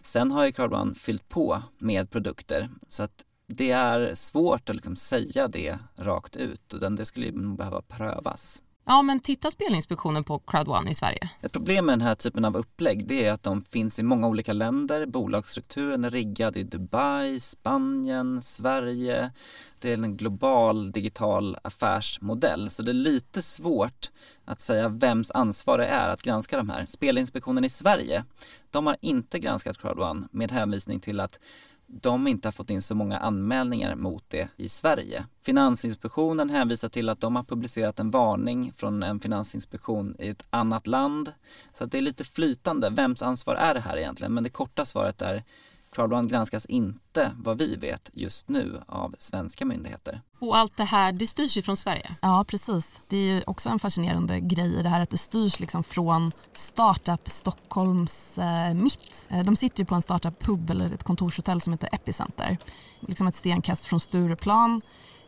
Sen 0.01 0.31
har 0.31 0.46
ju 0.46 0.51
Crowdone 0.51 0.96
fyllt 0.96 1.29
på 1.29 1.62
med 1.77 2.12
produkter 2.12 2.69
så 2.88 3.03
att 3.03 3.25
det 3.48 3.72
är 3.72 4.15
svårt 4.15 4.69
att 4.69 4.75
liksom 4.75 4.96
säga 4.96 5.48
det 5.48 5.79
rakt 5.96 6.36
ut 6.36 6.74
och 6.74 6.91
det 6.91 7.05
skulle 7.05 7.25
ju 7.25 7.55
behöva 7.55 7.81
prövas. 7.81 8.62
Ja, 8.89 9.01
men 9.01 9.20
tittar 9.20 9.50
Spelinspektionen 9.50 10.24
på 10.24 10.39
Crowd1 10.39 10.89
i 10.89 10.96
Sverige? 10.96 11.29
Ett 11.41 11.51
problem 11.51 11.86
med 11.86 11.94
den 11.94 12.08
här 12.08 12.15
typen 12.15 12.46
av 12.46 12.58
upplägg 12.58 13.08
det 13.08 13.25
är 13.25 13.32
att 13.32 13.44
de 13.44 13.63
finns 13.63 14.00
i 14.00 14.03
många 14.03 14.27
olika 14.27 14.53
länder. 14.53 15.06
Bolagsstrukturen 15.06 16.06
är 16.06 16.10
riggad 16.10 16.58
i 16.58 16.63
Dubai, 16.63 17.39
Spanien, 17.39 18.41
Sverige. 18.41 19.32
Det 19.79 19.89
är 19.89 19.94
en 19.94 20.17
global 20.17 20.91
digital 20.91 21.58
affärsmodell 21.62 22.70
så 22.70 22.84
det 22.84 22.91
är 22.91 22.94
lite 22.94 23.41
svårt 23.41 24.12
att 24.46 24.62
säga 24.62 24.89
vems 24.89 25.32
ansvar 25.32 25.77
det 25.77 25.86
är 25.86 26.10
att 26.10 26.24
granska 26.24 26.58
de 26.58 26.70
här. 26.70 26.86
Spelinspektionen 26.86 27.63
i 27.63 27.70
Sverige, 27.70 28.25
de 28.72 28.88
har 28.88 28.98
inte 29.01 29.39
granskat 29.39 29.77
Crowd1 29.77 30.27
med 30.32 30.51
hänvisning 30.51 31.00
till 31.00 31.20
att 31.20 31.39
de 31.88 32.27
inte 32.27 32.48
har 32.48 32.51
fått 32.51 32.70
in 32.70 32.82
så 32.82 32.96
många 32.96 33.17
anmälningar 33.17 33.96
mot 33.96 34.24
det 34.27 34.50
i 34.58 34.70
Sverige. 34.70 35.25
Finansinspektionen 35.46 36.50
hänvisar 36.50 36.89
till 36.89 37.10
att 37.10 37.20
de 37.20 37.36
har 37.36 37.44
publicerat 37.44 38.00
en 38.00 38.12
varning 38.12 38.74
från 38.75 39.03
en 39.03 39.20
finansinspektion 39.20 40.15
i 40.20 40.29
ett 40.29 40.44
annat 40.50 40.88
land. 40.88 41.32
Så 41.74 41.84
att 41.84 41.91
det 41.91 41.98
är 41.98 42.01
lite 42.01 42.24
flytande. 42.24 42.89
Vems 42.89 43.22
ansvar 43.22 43.56
är 43.56 43.74
det 43.74 43.79
här 43.79 43.98
egentligen? 43.98 44.34
Men 44.34 44.44
det 44.44 44.50
korta 44.50 44.86
svaret 44.86 45.22
är 45.22 45.44
Crowd 45.91 46.29
granskas 46.29 46.65
inte, 46.65 47.32
vad 47.38 47.58
vi 47.58 47.75
vet, 47.75 48.10
just 48.13 48.50
nu 48.50 48.82
av 48.88 49.15
svenska 49.20 49.65
myndigheter. 49.65 50.22
Och 50.39 50.58
allt 50.58 50.77
det 50.77 50.84
här, 50.84 51.12
det 51.12 51.27
styrs 51.27 51.58
ju 51.58 51.62
från 51.62 51.77
Sverige? 51.77 52.15
Ja, 52.22 52.46
precis. 52.48 53.01
Det 53.08 53.17
är 53.17 53.36
ju 53.36 53.44
också 53.48 53.70
en 53.70 53.79
fascinerande 53.79 54.39
grej 54.39 54.79
i 54.79 54.84
det 54.84 54.89
här 54.89 55.01
att 55.01 55.10
det 55.10 55.17
styrs 55.17 55.60
liksom 55.60 55.84
från 55.84 56.32
Startup 56.51 57.29
Stockholms 57.29 58.38
eh, 58.38 58.74
mitt. 58.74 59.27
Eh, 59.29 59.44
de 59.44 59.56
sitter 59.56 59.79
ju 59.79 59.86
på 59.86 59.96
en 59.96 60.01
startup-pub 60.01 60.72
eller 60.72 60.94
ett 60.94 61.03
kontorshotell 61.03 61.62
som 61.62 61.74
heter 61.74 61.89
Epicenter. 61.91 62.58
Liksom 63.00 63.27
ett 63.27 63.36
stenkast 63.36 63.86
från 63.86 64.00
Stureplan. 64.00 64.82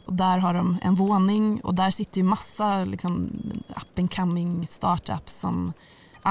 Och 0.05 0.13
där 0.13 0.37
har 0.37 0.53
de 0.53 0.77
en 0.81 0.95
våning 0.95 1.61
och 1.61 1.75
där 1.75 1.91
sitter 1.91 2.17
ju 2.17 2.23
massa 2.23 2.83
liksom, 2.83 3.29
up 3.69 3.99
and 3.99 4.15
coming 4.15 4.67
startups 4.67 5.39
som 5.39 5.73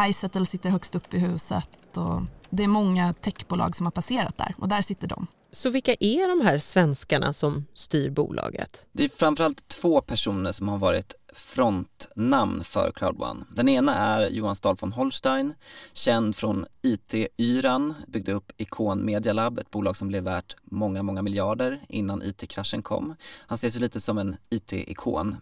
Izettle 0.07 0.47
sitter 0.47 0.71
högst 0.71 0.95
upp 0.95 1.15
i 1.15 1.19
huset 1.19 1.97
och 1.97 2.23
det 2.51 2.65
är 2.65 2.69
många 2.69 3.13
techbolag 3.13 3.77
som 3.77 3.87
har 3.87 3.91
passerat 3.91 4.39
där 4.39 4.55
och 4.59 4.69
där 4.69 4.83
sitter 4.83 5.09
de. 5.09 5.27
Så 5.53 5.71
vilka 5.71 5.95
är 6.01 6.29
de 6.29 6.47
här 6.47 6.59
svenskarna 6.59 7.33
som 7.33 7.67
styr 7.75 8.11
bolaget? 8.11 8.87
Det 8.93 9.05
är 9.05 9.09
framförallt 9.09 9.69
två 9.69 10.01
personer 10.01 10.53
som 10.53 10.69
har 10.69 10.79
varit 10.79 11.15
frontnamn 11.33 12.65
för 12.65 12.91
Crowd1. 12.91 13.45
Den 13.55 13.69
ena 13.69 13.95
är 13.95 14.29
Johan 14.31 14.57
Stahl 14.57 14.77
von 14.81 14.93
Holstein, 14.93 15.55
känd 15.93 16.37
från 16.37 16.67
IT-yran, 16.83 17.95
byggde 18.07 18.33
upp 18.33 18.53
Icon 18.57 19.05
Media 19.05 19.33
Lab, 19.33 19.59
ett 19.59 19.71
bolag 19.71 19.97
som 19.97 20.09
blev 20.09 20.25
värt 20.25 20.57
många, 20.65 21.03
många 21.03 21.23
miljarder 21.23 21.81
innan 21.89 22.23
IT-kraschen 22.23 22.83
kom. 22.83 23.15
Han 23.47 23.57
ses 23.57 23.77
ju 23.77 23.81
lite 23.81 24.01
som 24.01 24.19
en 24.19 24.37
IT-ikon. 24.51 25.37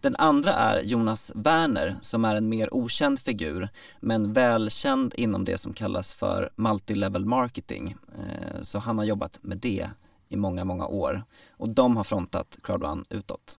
Den 0.00 0.16
andra 0.16 0.52
är 0.52 0.82
Jonas 0.82 1.32
Werner 1.34 1.96
som 2.00 2.24
är 2.24 2.36
en 2.36 2.48
mer 2.48 2.74
okänd 2.74 3.18
figur 3.18 3.68
men 4.00 4.32
välkänd 4.32 5.14
inom 5.16 5.44
det 5.44 5.58
som 5.58 5.72
kallas 5.72 6.14
för 6.14 6.50
multilevel 6.56 7.24
marketing. 7.24 7.96
Eh, 8.18 8.62
så 8.62 8.78
han 8.78 8.98
har 8.98 9.04
jobbat 9.04 9.38
med 9.42 9.58
det 9.58 9.90
i 10.28 10.36
många, 10.36 10.64
många 10.64 10.86
år 10.86 11.24
och 11.50 11.68
de 11.68 11.96
har 11.96 12.04
frontat 12.04 12.58
Crowd1 12.62 13.04
utåt. 13.10 13.58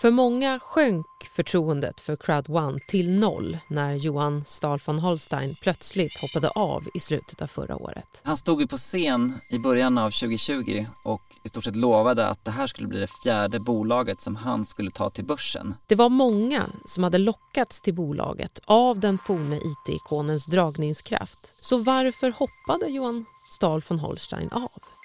För 0.00 0.10
många 0.10 0.60
sjönk 0.60 1.06
förtroendet 1.30 2.00
för 2.00 2.16
Crowd1 2.16 2.80
till 2.88 3.10
noll 3.10 3.58
när 3.68 3.94
Johan 3.94 4.44
Stahl 4.46 4.80
von 4.86 4.98
Holstein 4.98 5.56
plötsligt 5.62 6.18
hoppade 6.18 6.48
av 6.48 6.88
i 6.94 7.00
slutet 7.00 7.42
av 7.42 7.46
förra 7.46 7.76
året. 7.76 8.20
Han 8.24 8.36
stod 8.36 8.60
ju 8.60 8.66
på 8.66 8.76
scen 8.76 9.40
i 9.50 9.58
början 9.58 9.98
av 9.98 10.10
2020 10.10 10.86
och 11.04 11.20
i 11.44 11.48
stort 11.48 11.64
sett 11.64 11.76
lovade 11.76 12.26
att 12.26 12.44
det 12.44 12.50
här 12.50 12.66
skulle 12.66 12.88
bli 12.88 13.00
det 13.00 13.10
fjärde 13.24 13.60
bolaget 13.60 14.20
som 14.20 14.36
han 14.36 14.64
skulle 14.64 14.90
ta 14.90 15.10
till 15.10 15.24
börsen. 15.24 15.74
Det 15.86 15.94
var 15.94 16.08
många 16.08 16.66
som 16.84 17.04
hade 17.04 17.18
lockats 17.18 17.80
till 17.80 17.94
bolaget 17.94 18.60
av 18.64 18.98
den 18.98 19.18
forne 19.18 19.56
IT-ikonens 19.56 20.46
dragningskraft. 20.46 21.52
Så 21.60 21.78
varför 21.78 22.30
hoppade 22.30 22.90
Johan 22.90 23.24
Stahl 23.44 23.82
von 23.88 23.98
Holstein 23.98 24.48
av? 24.52 24.99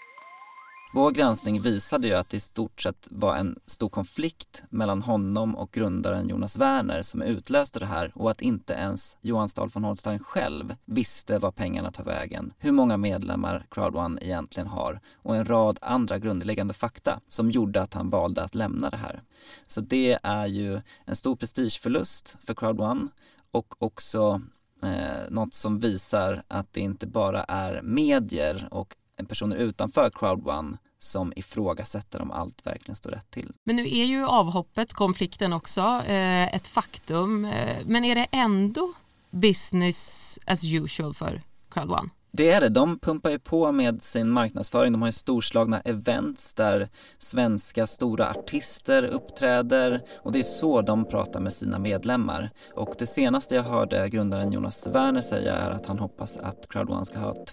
Vår 0.96 1.12
granskning 1.12 1.62
visade 1.62 2.08
ju 2.08 2.14
att 2.14 2.30
det 2.30 2.38
i 2.38 2.40
stort 2.40 2.82
sett 2.82 3.08
var 3.12 3.36
en 3.36 3.60
stor 3.66 3.90
konflikt 3.90 4.64
mellan 4.70 5.02
honom 5.02 5.56
och 5.56 5.72
grundaren 5.72 6.30
Jonas 6.30 6.58
Werner 6.58 7.02
som 7.02 7.22
utlöste 7.22 7.80
det 7.80 7.86
här 7.86 8.12
och 8.16 8.32
att 8.32 8.42
inte 8.42 8.74
ens 8.74 9.18
Johan 9.22 9.50
Stahl 9.50 9.70
von 9.70 9.84
Holstein 9.84 10.20
själv 10.20 10.75
visste 10.86 11.40
var 11.40 11.52
pengarna 11.52 11.92
tar 11.92 12.04
vägen, 12.04 12.54
hur 12.60 12.72
många 12.72 12.98
medlemmar 12.98 13.66
Crowd1 13.70 14.18
egentligen 14.22 14.68
har 14.68 15.00
och 15.16 15.36
en 15.36 15.46
rad 15.46 15.80
andra 15.82 16.20
grundläggande 16.20 16.74
fakta 16.74 17.20
som 17.28 17.52
gjorde 17.52 17.82
att 17.82 17.94
han 17.94 18.10
valde 18.10 18.44
att 18.44 18.56
lämna 18.56 18.90
det 18.90 18.98
här. 18.98 19.24
Så 19.68 19.82
det 19.82 20.20
är 20.24 20.48
ju 20.48 20.82
en 21.06 21.16
stor 21.16 21.36
prestigeförlust 21.36 22.38
för 22.46 22.54
Crowd1 22.54 23.08
och 23.52 23.84
också 23.84 24.42
eh, 24.84 25.30
något 25.30 25.54
som 25.54 25.80
visar 25.80 26.44
att 26.48 26.74
det 26.74 26.80
inte 26.80 27.08
bara 27.08 27.44
är 27.44 27.82
medier 27.82 28.68
och 28.72 28.96
personer 29.24 29.55
utanför 29.55 30.10
Crowd1 30.10 30.77
som 31.00 31.34
ifrågasätter 31.36 32.22
om 32.22 32.31
allt 32.31 32.65
verkligen 32.65 32.95
står 32.95 33.12
rätt 33.12 33.31
till. 33.31 33.51
Men 33.63 33.75
nu 33.75 33.84
är 33.84 34.05
ju 34.05 34.25
avhoppet, 34.25 34.93
konflikten 34.93 35.53
också, 35.53 35.81
eh, 36.05 36.55
ett 36.55 36.67
faktum. 36.67 37.45
Eh, 37.45 37.77
men 37.86 38.05
är 38.05 38.15
det 38.15 38.27
ändå 38.31 38.93
business 39.31 40.39
as 40.45 40.63
usual 40.63 41.13
för 41.13 41.41
Crowd1? 41.69 42.10
Det 42.38 42.51
är 42.51 42.62
det. 42.62 42.69
De 42.69 43.00
pumpar 43.00 43.29
ju 43.29 43.39
på 43.39 43.72
med 43.72 44.03
sin 44.03 44.31
marknadsföring. 44.31 44.91
De 44.91 45.01
har 45.01 45.10
ju 45.10 45.13
storslagna 45.13 45.79
events 45.79 46.53
där 46.53 46.88
svenska 47.17 47.88
stora 47.88 48.29
artister 48.29 49.03
uppträder 49.03 50.01
och 50.24 50.31
det 50.31 50.39
är 50.39 50.43
så 50.43 50.81
de 50.81 51.05
pratar 51.05 51.39
med 51.39 51.53
sina 51.53 51.79
medlemmar. 51.79 52.50
Och 52.74 52.95
det 53.00 53.07
senaste 53.07 53.55
jag 53.55 53.63
hörde 53.63 54.10
grundaren 54.10 54.51
Jonas 54.51 54.88
Werner 54.88 55.22
säga 55.22 55.53
är 55.53 55.72
att 55.72 55.86
han 55.86 56.00
hoppas 56.00 56.38
att 56.38 56.67
Crowd1 56.67 57.03
ska 57.03 57.19
ha 57.19 57.45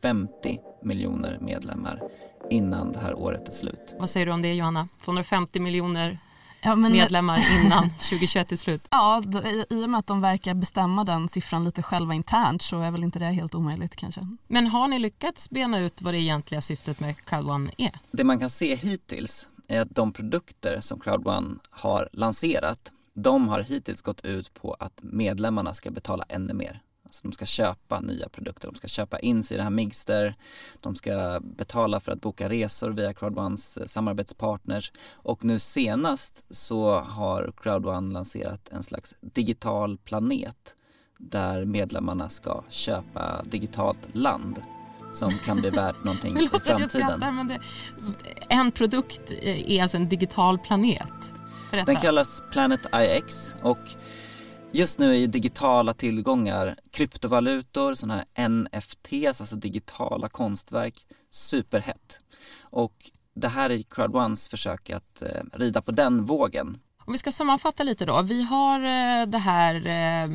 250 0.00 0.58
miljoner 0.82 1.38
medlemmar 1.40 2.02
innan 2.50 2.92
det 2.92 2.98
här 2.98 3.14
året 3.14 3.48
är 3.48 3.52
slut. 3.52 3.94
Vad 3.98 4.10
säger 4.10 4.26
du 4.26 4.32
om 4.32 4.42
det 4.42 4.54
Johanna? 4.54 4.88
250 5.04 5.60
miljoner 5.60 6.18
ja, 6.62 6.76
men... 6.76 6.92
medlemmar 6.92 7.46
innan 7.64 7.90
2021 7.90 8.52
är 8.52 8.56
slut? 8.56 8.88
Ja, 8.90 9.22
i 9.70 9.84
och 9.84 9.90
med 9.90 9.98
att 9.98 10.06
de 10.06 10.20
verkar 10.20 10.54
bestämma 10.54 11.04
den 11.04 11.28
siffran 11.28 11.64
lite 11.64 11.82
själva 11.82 12.14
internt 12.14 12.62
så 12.62 12.80
är 12.80 12.90
väl 12.90 13.04
inte 13.04 13.18
det 13.18 13.24
helt 13.24 13.54
omöjligt 13.54 13.96
kanske. 13.96 14.20
Men 14.48 14.66
har 14.66 14.88
ni 14.88 14.98
lyckats 14.98 15.50
bena 15.50 15.78
ut 15.78 16.02
vad 16.02 16.14
det 16.14 16.18
egentliga 16.18 16.60
syftet 16.60 17.00
med 17.00 17.14
Crowd1 17.16 17.70
är? 17.78 17.98
Det 18.10 18.24
man 18.24 18.38
kan 18.38 18.50
se 18.50 18.74
hittills 18.74 19.48
är 19.68 19.80
att 19.80 19.94
de 19.94 20.12
produkter 20.12 20.80
som 20.80 21.00
Crowd1 21.00 21.58
har 21.70 22.08
lanserat 22.12 22.92
de 23.14 23.48
har 23.48 23.62
hittills 23.62 24.02
gått 24.02 24.24
ut 24.24 24.54
på 24.54 24.76
att 24.78 25.00
medlemmarna 25.02 25.74
ska 25.74 25.90
betala 25.90 26.24
ännu 26.28 26.54
mer. 26.54 26.80
Alltså 27.10 27.20
de 27.22 27.32
ska 27.32 27.46
köpa 27.46 28.00
nya 28.00 28.28
produkter, 28.28 28.68
de 28.68 28.74
ska 28.74 28.88
köpa 28.88 29.18
in 29.18 29.42
sig 29.42 29.54
i 29.54 29.58
det 29.58 29.64
här 29.64 29.70
Migster, 29.70 30.34
de 30.80 30.96
ska 30.96 31.40
betala 31.42 32.00
för 32.00 32.12
att 32.12 32.20
boka 32.20 32.48
resor 32.48 32.90
via 32.90 33.12
Crowd1s 33.12 33.86
samarbetspartners 33.86 34.92
och 35.14 35.44
nu 35.44 35.58
senast 35.58 36.44
så 36.50 37.00
har 37.00 37.52
Crowd1 37.62 38.12
lanserat 38.12 38.68
en 38.68 38.82
slags 38.82 39.14
digital 39.20 39.98
planet 39.98 40.76
där 41.18 41.64
medlemmarna 41.64 42.28
ska 42.28 42.64
köpa 42.68 43.42
digitalt 43.44 44.00
land 44.12 44.60
som 45.12 45.30
kan 45.30 45.60
bli 45.60 45.70
värt 45.70 45.96
någonting 46.04 46.38
i 46.38 46.48
framtiden. 46.48 46.88
Skrattar, 46.88 47.32
men 47.32 47.48
det, 47.48 47.60
en 48.48 48.72
produkt 48.72 49.30
är 49.42 49.82
alltså 49.82 49.96
en 49.96 50.08
digital 50.08 50.58
planet. 50.58 51.34
Berätta. 51.70 51.92
Den 51.92 52.00
kallas 52.00 52.42
Planet 52.52 52.80
IX 52.94 53.54
och 53.62 53.78
Just 54.72 54.98
nu 54.98 55.10
är 55.10 55.14
ju 55.14 55.26
digitala 55.26 55.94
tillgångar, 55.94 56.76
kryptovalutor, 56.90 57.94
sådana 57.94 58.24
här 58.34 58.48
NFTs, 58.48 59.40
alltså 59.40 59.56
digitala 59.56 60.28
konstverk, 60.28 60.94
superhett. 61.30 62.20
Och 62.60 62.94
det 63.34 63.48
här 63.48 63.70
är 63.70 63.76
Crowd1s 63.76 64.50
försök 64.50 64.90
att 64.90 65.22
eh, 65.22 65.28
rida 65.52 65.82
på 65.82 65.90
den 65.90 66.24
vågen. 66.24 66.78
Om 67.04 67.12
vi 67.12 67.18
ska 67.18 67.32
sammanfatta 67.32 67.82
lite 67.82 68.04
då. 68.04 68.22
Vi 68.22 68.42
har 68.42 68.80
eh, 68.80 69.26
det 69.26 69.38
här 69.38 69.74
eh, 69.86 70.30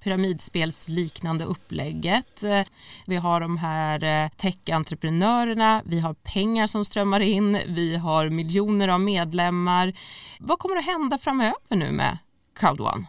pyramidspelsliknande 0.00 1.44
upplägget. 1.44 2.42
Eh, 2.42 2.62
vi 3.06 3.16
har 3.16 3.40
de 3.40 3.56
här 3.56 4.04
eh, 4.24 4.30
tech-entreprenörerna, 4.36 5.82
vi 5.84 6.00
har 6.00 6.14
pengar 6.14 6.66
som 6.66 6.84
strömmar 6.84 7.20
in, 7.20 7.58
vi 7.66 7.96
har 7.96 8.28
miljoner 8.28 8.88
av 8.88 9.00
medlemmar. 9.00 9.92
Vad 10.40 10.58
kommer 10.58 10.76
att 10.76 10.86
hända 10.86 11.18
framöver 11.18 11.54
nu 11.76 11.92
med 11.92 12.18
Crowd1? 12.58 13.04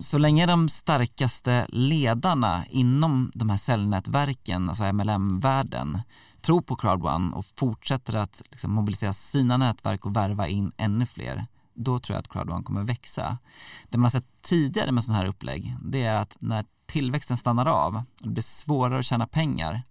Så 0.00 0.18
länge 0.18 0.46
de 0.46 0.68
starkaste 0.68 1.66
ledarna 1.68 2.64
inom 2.70 3.32
de 3.34 3.50
här 3.50 3.56
cellnätverken, 3.56 4.68
alltså 4.68 4.92
MLM-världen, 4.92 6.00
tror 6.40 6.62
på 6.62 6.76
Crowd1 6.76 7.32
och 7.32 7.44
fortsätter 7.56 8.16
att 8.16 8.42
liksom 8.50 8.72
mobilisera 8.72 9.12
sina 9.12 9.56
nätverk 9.56 10.06
och 10.06 10.16
värva 10.16 10.48
in 10.48 10.72
ännu 10.76 11.06
fler, 11.06 11.46
då 11.74 11.98
tror 11.98 12.14
jag 12.14 12.20
att 12.20 12.28
Crowd1 12.28 12.62
kommer 12.62 12.82
växa. 12.82 13.38
Det 13.88 13.98
man 13.98 14.04
har 14.04 14.10
sett 14.10 14.42
tidigare 14.42 14.92
med 14.92 15.04
sådana 15.04 15.18
här 15.18 15.28
upplägg, 15.28 15.76
det 15.84 16.02
är 16.02 16.14
att 16.14 16.36
när 16.40 16.64
tillväxten 16.86 17.36
stannar 17.36 17.66
av 17.66 17.96
och 17.96 18.02
det 18.18 18.28
blir 18.28 18.42
svårare 18.42 18.98
att 18.98 19.06
tjäna 19.06 19.26
pengar, 19.26 19.82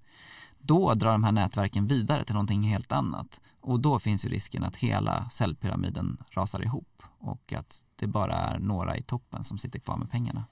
då 0.60 0.94
drar 0.94 1.12
de 1.12 1.24
här 1.24 1.32
nätverken 1.32 1.88
vidare 1.88 2.24
till 2.24 2.36
någonting 2.36 2.63
helt 2.63 2.91
annat 2.91 3.41
och 3.61 3.79
då 3.79 3.99
finns 3.99 4.25
ju 4.25 4.29
risken 4.29 4.63
att 4.63 4.75
hela 4.75 5.29
cellpyramiden 5.29 6.17
rasar 6.31 6.63
ihop 6.63 7.03
och 7.19 7.53
att 7.53 7.85
det 7.95 8.07
bara 8.07 8.33
är 8.33 8.59
några 8.59 8.97
i 8.97 9.01
toppen 9.01 9.43
som 9.43 9.57
sitter 9.57 9.79
kvar 9.79 9.97
med 9.97 10.11
pengarna. 10.11 10.45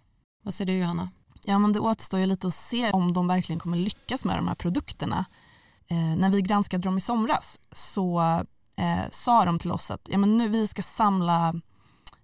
Vad 0.43 0.53
säger 0.53 0.73
du 0.73 0.79
Johanna? 0.79 1.09
Ja 1.45 1.59
men 1.59 1.73
det 1.73 1.79
återstår 1.79 2.19
ju 2.19 2.25
lite 2.25 2.47
att 2.47 2.53
se 2.53 2.91
om 2.91 3.13
de 3.13 3.27
verkligen 3.27 3.59
kommer 3.59 3.77
lyckas 3.77 4.25
med 4.25 4.37
de 4.37 4.47
här 4.47 4.55
produkterna. 4.55 5.25
Eh, 5.87 5.97
när 5.97 6.29
vi 6.29 6.41
granskade 6.41 6.83
dem 6.83 6.97
i 6.97 7.01
somras 7.01 7.59
så 7.71 8.19
eh, 8.77 9.09
sa 9.11 9.45
de 9.45 9.59
till 9.59 9.71
oss 9.71 9.91
att 9.91 10.09
ja, 10.09 10.17
men 10.17 10.37
nu 10.37 10.47
vi 10.47 10.67
ska 10.67 10.81
samla 10.81 11.61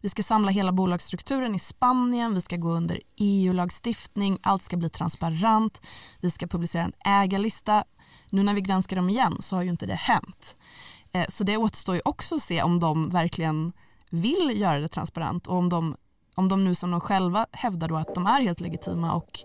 vi 0.03 0.09
ska 0.09 0.23
samla 0.23 0.51
hela 0.51 0.71
bolagsstrukturen 0.71 1.55
i 1.55 1.59
Spanien, 1.59 2.33
vi 2.33 2.41
ska 2.41 2.57
gå 2.57 2.69
under 2.69 2.99
EU-lagstiftning, 3.15 4.37
allt 4.41 4.61
ska 4.61 4.77
bli 4.77 4.89
transparent, 4.89 5.81
vi 6.19 6.31
ska 6.31 6.47
publicera 6.47 6.83
en 6.83 6.93
ägarlista. 7.05 7.83
Nu 8.29 8.43
när 8.43 8.53
vi 8.53 8.61
granskar 8.61 8.95
dem 8.95 9.09
igen 9.09 9.37
så 9.39 9.55
har 9.55 9.63
ju 9.63 9.69
inte 9.69 9.85
det 9.85 9.95
hänt. 9.95 10.55
Eh, 11.11 11.25
så 11.29 11.43
det 11.43 11.57
återstår 11.57 11.95
ju 11.95 12.01
också 12.05 12.35
att 12.35 12.41
se 12.41 12.63
om 12.63 12.79
de 12.79 13.09
verkligen 13.09 13.73
vill 14.09 14.51
göra 14.55 14.79
det 14.79 14.87
transparent 14.87 15.47
och 15.47 15.57
om 15.57 15.69
de 15.69 15.95
om 16.35 16.49
de 16.49 16.63
nu 16.63 16.75
som 16.75 16.91
de 16.91 17.01
själva 17.01 17.45
hävdar 17.51 17.87
då 17.87 17.95
att 17.95 18.15
de 18.15 18.25
är 18.25 18.41
helt 18.41 18.59
legitima 18.59 19.13
och 19.13 19.39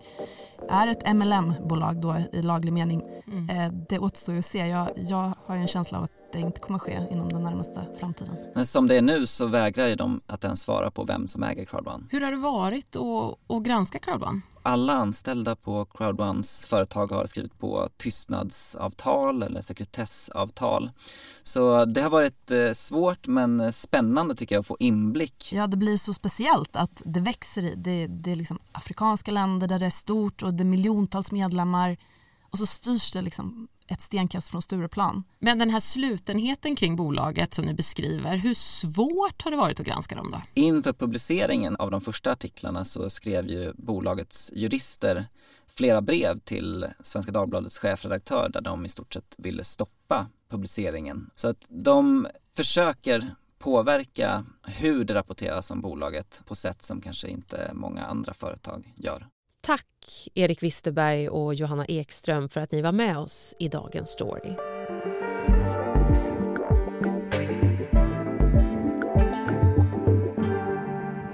är 0.71 0.89
ett 0.89 1.15
MLM-bolag 1.15 2.01
då 2.01 2.17
i 2.33 2.43
laglig 2.43 2.73
mening, 2.73 3.03
mm. 3.27 3.51
eh, 3.51 3.73
det 3.89 3.99
återstår 3.99 4.33
ju 4.33 4.39
att 4.39 4.45
se. 4.45 4.67
Jag, 4.67 4.89
jag 4.97 5.33
har 5.47 5.57
en 5.57 5.69
känsla 5.69 5.99
av 5.99 6.05
att 6.05 6.18
det 6.33 6.39
inte 6.39 6.61
kommer 6.61 6.79
ske 6.79 7.07
inom 7.11 7.33
den 7.33 7.43
närmaste 7.43 7.87
framtiden. 7.99 8.37
Men 8.55 8.67
som 8.67 8.89
det 8.89 8.97
är 8.97 9.03
nu 9.03 9.27
så 9.27 9.47
vägrar 9.47 9.87
ju 9.87 9.95
de 9.95 10.21
att 10.27 10.45
ens 10.45 10.61
svara 10.61 10.91
på 10.91 11.05
vem 11.05 11.27
som 11.27 11.43
äger 11.43 11.65
Crowdone. 11.65 12.05
Hur 12.11 12.21
har 12.21 12.31
det 12.31 12.37
varit 12.37 12.97
att, 12.97 13.57
att 13.57 13.63
granska 13.63 13.99
Crowdone? 13.99 14.41
Alla 14.63 14.93
anställda 14.93 15.57
på 15.57 15.85
Crowdones 15.85 16.67
företag 16.67 17.11
har 17.11 17.27
skrivit 17.27 17.59
på 17.59 17.89
tystnadsavtal 17.97 19.43
eller 19.43 19.61
sekretessavtal. 19.61 20.91
Så 21.43 21.85
det 21.85 22.03
har 22.03 22.11
varit 22.11 22.51
eh, 22.51 22.73
svårt 22.73 23.27
men 23.27 23.73
spännande 23.73 24.35
tycker 24.35 24.55
jag 24.55 24.61
att 24.61 24.67
få 24.67 24.77
inblick. 24.81 25.53
Ja, 25.53 25.67
det 25.67 25.77
blir 25.77 25.97
så 25.97 26.15
speciellt 26.15 26.77
att 26.77 27.03
det 27.05 27.21
växer 27.21 27.65
i. 27.65 27.75
Det, 27.77 28.07
det 28.07 28.33
är 28.33 28.37
liksom 28.37 28.59
afrikanska 28.73 29.31
länder 29.31 29.69
där 29.69 29.79
det 29.79 29.87
är 29.87 29.91
stort 29.91 30.43
och 30.43 30.55
det 30.55 30.63
är 30.63 30.65
miljontals 30.65 31.33
medlemmar 31.33 31.97
och 32.51 32.59
så 32.59 32.67
styrs 32.67 33.13
det 33.13 33.21
liksom 33.21 33.69
ett 33.89 34.03
stenkast 34.03 34.49
från 34.49 34.63
Stureplan. 34.63 35.25
Men 35.39 35.59
den 35.59 35.71
här 35.71 35.81
slutenheten 35.81 36.77
kring 36.77 36.97
bolaget 36.97 37.55
som 37.55 37.65
ni 37.65 37.75
beskriver, 37.75 38.37
hur 38.37 38.55
svårt 38.55 39.43
har 39.43 39.51
det 39.51 39.57
varit 39.57 39.81
att 39.81 39.87
granska 39.87 40.15
dem 40.15 40.31
då? 40.31 40.41
Inför 40.55 40.93
publiceringen 40.93 41.77
av 41.77 41.91
de 41.91 42.01
första 42.01 42.33
artiklarna 42.33 42.85
så 42.85 43.11
skrev 43.11 43.47
ju 43.47 43.73
bolagets 43.75 44.53
jurister 44.55 45.27
flera 45.67 46.03
brev 46.03 46.39
till 46.39 46.87
Svenska 47.01 47.33
Dagbladets 47.33 47.79
chefredaktör 47.79 48.49
där 48.53 48.61
de 48.61 48.85
i 48.85 48.89
stort 48.89 49.15
sett 49.15 49.35
ville 49.39 49.65
stoppa 49.65 50.27
publiceringen. 50.51 51.31
Så 51.35 51.49
att 51.49 51.67
de 51.69 52.29
försöker 52.57 53.35
påverka 53.59 54.45
hur 54.63 55.05
det 55.05 55.15
rapporteras 55.15 55.71
om 55.71 55.81
bolaget 55.81 56.43
på 56.47 56.55
sätt 56.55 56.83
som 56.83 57.01
kanske 57.01 57.29
inte 57.29 57.71
många 57.75 58.07
andra 58.07 58.35
företag 58.35 58.93
gör. 58.97 59.27
Tack 59.61 60.29
Erik 60.35 60.63
Wisterberg 60.63 61.29
och 61.29 61.55
Johanna 61.55 61.85
Ekström 61.87 62.49
för 62.49 62.61
att 62.61 62.73
ni 62.73 62.83
var 62.83 62.93
med 62.93 63.19
oss 63.19 63.55
i 63.59 63.69
dagens 63.69 64.11
story. 64.11 64.55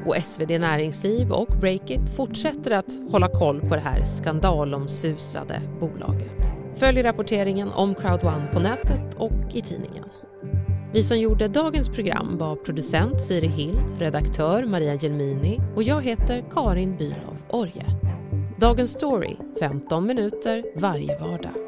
Och 0.06 0.16
SvD 0.24 0.58
Näringsliv 0.58 1.30
och 1.30 1.58
Breakit 1.60 2.16
fortsätter 2.16 2.70
att 2.70 2.98
hålla 3.10 3.28
koll 3.28 3.60
på 3.60 3.74
det 3.74 3.80
här 3.80 4.04
skandalomsusade 4.04 5.62
bolaget. 5.80 6.54
Följ 6.76 7.02
rapporteringen 7.02 7.70
om 7.70 7.94
Crowd1 7.94 8.52
på 8.52 8.60
nätet 8.60 9.14
och 9.16 9.54
i 9.54 9.60
tidningen. 9.60 10.04
Vi 10.92 11.02
som 11.02 11.18
gjorde 11.18 11.48
dagens 11.48 11.88
program 11.88 12.38
var 12.38 12.56
producent 12.56 13.22
Siri 13.22 13.46
Hill, 13.46 13.80
redaktör 13.98 14.64
Maria 14.64 14.94
Gelmini 14.94 15.60
och 15.76 15.82
jag 15.82 16.02
heter 16.02 16.44
Karin 16.50 16.98
Bülow 16.98 17.36
Orje. 17.50 18.03
Dagens 18.64 18.90
story 18.90 19.36
15 19.58 20.06
minuter 20.06 20.64
varje 20.76 21.16
vardag. 21.20 21.63